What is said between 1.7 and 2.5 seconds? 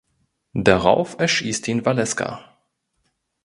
Valeska.